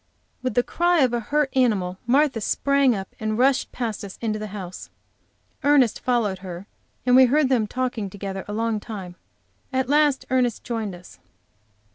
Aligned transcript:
With 0.41 0.55
the 0.55 0.63
cry 0.63 1.01
of 1.01 1.13
a 1.13 1.19
hurt 1.19 1.51
animal, 1.55 1.99
Martha 2.07 2.41
sprang 2.41 2.95
up 2.95 3.15
and 3.19 3.37
rushed 3.37 3.71
past 3.71 4.03
us 4.03 4.17
into 4.19 4.39
the 4.39 4.47
house. 4.47 4.89
Ernest 5.63 5.99
followed 5.99 6.39
her, 6.39 6.65
and 7.05 7.15
we 7.15 7.25
heard 7.25 7.49
them 7.49 7.67
talking 7.67 8.09
together 8.09 8.43
a 8.47 8.53
long 8.53 8.79
time. 8.79 9.15
At 9.71 9.89
last 9.89 10.25
Ernest 10.31 10.63
joined 10.63 10.95
us. 10.95 11.19